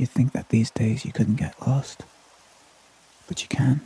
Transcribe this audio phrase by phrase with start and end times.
[0.00, 2.04] You'd think that these days you couldn't get lost,
[3.28, 3.82] but you can.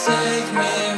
[0.00, 0.89] save me.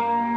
[0.00, 0.29] Bye.